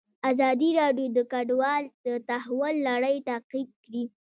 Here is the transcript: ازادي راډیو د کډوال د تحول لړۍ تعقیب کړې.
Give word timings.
ازادي 0.31 0.69
راډیو 0.81 1.07
د 1.17 1.19
کډوال 1.31 1.83
د 2.05 2.07
تحول 2.27 2.75
لړۍ 2.89 3.15
تعقیب 3.29 3.69
کړې. 3.83 4.03